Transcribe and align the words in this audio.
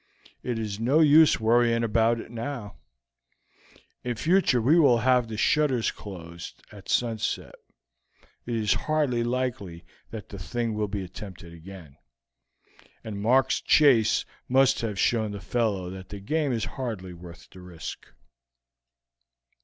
It 0.41 0.57
is 0.57 0.79
no 0.79 0.99
use 0.99 1.39
worrying 1.39 1.83
about 1.83 2.19
it 2.19 2.31
now; 2.31 2.77
in 4.03 4.15
future 4.15 4.59
we 4.59 4.79
will 4.79 4.97
have 4.97 5.27
the 5.27 5.37
shutters 5.37 5.91
closed 5.91 6.59
at 6.71 6.89
sunset. 6.89 7.53
It 8.47 8.55
is 8.55 8.73
hardly 8.73 9.23
likely 9.23 9.85
that 10.09 10.29
the 10.29 10.39
thing 10.39 10.73
will 10.73 10.87
be 10.87 11.03
attempted 11.03 11.53
again, 11.53 11.97
and 13.03 13.21
Mark's 13.21 13.61
chase 13.61 14.25
must 14.49 14.81
have 14.81 14.97
shown 14.97 15.33
the 15.33 15.39
fellow 15.39 15.91
that 15.91 16.09
the 16.09 16.19
game 16.19 16.51
is 16.51 16.65
hardly 16.65 17.13
worth 17.13 17.47
the 17.51 17.61
risk." 17.61 18.07